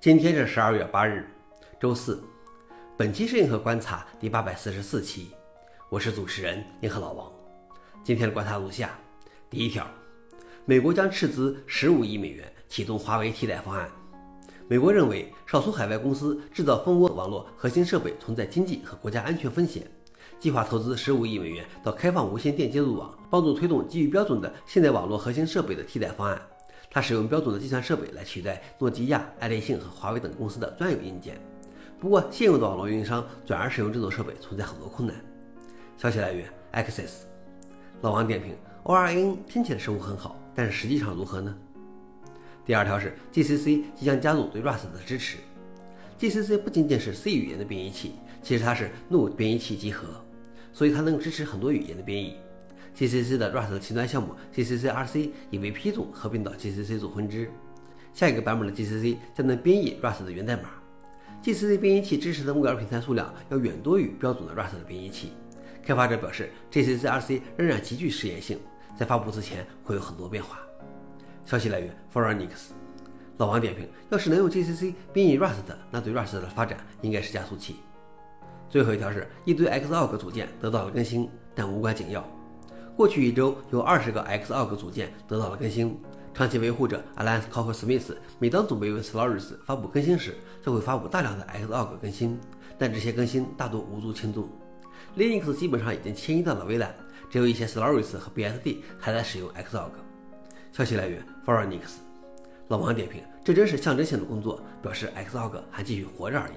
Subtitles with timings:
[0.00, 1.28] 今天是十二月八日，
[1.78, 2.24] 周四。
[2.96, 5.32] 本期是银河观察第八百四十四期，
[5.90, 7.30] 我是主持人银河老王。
[8.02, 8.98] 今天的观察如下：
[9.50, 9.86] 第一条，
[10.64, 13.90] 美国将斥资十五亿美元启动华为替代方案。
[14.68, 19.86] 美国认为少数海外公司制造蜂窝网络核心设备存在经济和国家安全风险，
[20.38, 26.40] 计划投资十五亿美元到开放无线电接入网，帮助推动基于标准的现代网络核心设备的替代方案。
[26.90, 31.40] 它使用标准的计算设备来取代诺基亚、爱立信和华为等公司的专有硬件。
[32.00, 35.14] 不过，现有的网络运营商转而使用这种设备存在很多困难。
[35.96, 37.10] 消息来源：Access。
[38.00, 41.54] 老王点评：ORN 听起来似乎很好，但是实际上如何呢？
[42.66, 45.36] 第二条是 GCC 即将加入对 Rust 的支持。
[46.18, 50.08] GCC 不仅仅是 C 语言的编译器，其实它是 Node 编译器集合，
[50.72, 52.36] 所以它能支持很多语言的编译。
[53.00, 57.50] GCC 的 Rust 前端项目 GCC-RC 已被 P 总合并到 GCC 组分支，
[58.12, 60.64] 下一个版本的 GCC 将能编译 Rust 的源代码。
[61.42, 65.32] GCC 编译器支持的目标平台数量要远多于标准的 Rust 的编译器。
[65.82, 68.58] 开发者表示，GCC-RC 仍然极具实验性，
[68.94, 70.58] 在发布之前会有很多变化。
[71.46, 72.74] 消息来源 f o r e n i x
[73.38, 77.76] 老王点评：要是能用 GCC 编译 Rust，那对 Rust 的发展应该是加速器。
[78.68, 82.22] 最后一条是一堆 Xorg 组件得到了更新，但无关紧要。
[82.96, 85.98] 过去一周，有二十个 Xog 组件得到了更新。
[86.32, 92.38] 长期维护者 Alliance Cocker Smith 每当准备为 Solaris 发布更新时，就会发布大量的 Xog 更新，
[92.78, 94.48] 但这些更新大多无足轻重。
[95.16, 96.94] Linux 基本上已经迁移到了微软，
[97.28, 99.90] 只有一些 Solaris 和 BSD 还在使用 Xog。
[100.72, 101.98] 消息来源 f o r e n i x
[102.68, 106.52] 老王点评：这真是象征性的工作，表示 Xog 还继续活着而已。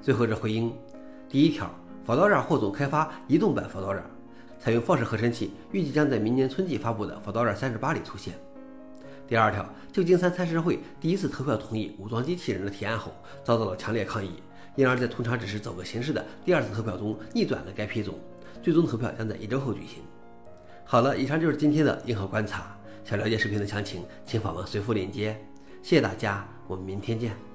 [0.00, 0.74] 最后这回应：
[1.28, 1.70] 第一条
[2.04, 4.02] ，Fedora 霍总开发移动版 Fedora。
[4.62, 8.34] 采用放射合成器，预计将在明年春季发布的 Fedora 38里出现。
[9.26, 13.10] 第二条，旧金山参事会第一次投票同意武装机器人的提案后，
[13.42, 14.40] 遭到了强烈抗议，
[14.76, 18.14] 因而，在通常只是走个形式的第二次投票中逆转了该批准。
[18.62, 20.00] 最终投票将在一周后举行。
[20.84, 22.76] 好了，以上就是今天的硬核观察。
[23.04, 25.36] 想了解视频的详情，请访问随附链接。
[25.82, 27.51] 谢谢大家，我们明天见。